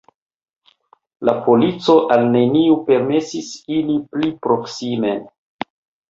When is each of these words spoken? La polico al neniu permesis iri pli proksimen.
La 1.29 1.33
polico 1.47 1.95
al 2.15 2.25
neniu 2.35 2.77
permesis 2.87 3.51
iri 3.75 3.99
pli 4.15 4.31
proksimen. 4.47 5.21